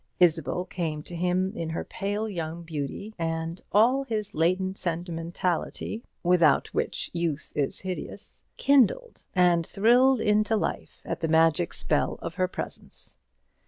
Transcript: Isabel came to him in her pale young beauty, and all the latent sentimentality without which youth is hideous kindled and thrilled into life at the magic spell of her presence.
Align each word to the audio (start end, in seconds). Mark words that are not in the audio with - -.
Isabel 0.19 0.65
came 0.65 1.03
to 1.03 1.15
him 1.15 1.55
in 1.55 1.69
her 1.69 1.83
pale 1.83 2.27
young 2.27 2.63
beauty, 2.63 3.13
and 3.19 3.61
all 3.71 4.03
the 4.03 4.27
latent 4.33 4.75
sentimentality 4.79 6.03
without 6.23 6.73
which 6.73 7.11
youth 7.13 7.53
is 7.55 7.81
hideous 7.81 8.43
kindled 8.57 9.25
and 9.35 9.63
thrilled 9.63 10.19
into 10.19 10.55
life 10.57 11.03
at 11.05 11.19
the 11.19 11.27
magic 11.27 11.71
spell 11.71 12.17
of 12.19 12.33
her 12.33 12.47
presence. 12.47 13.17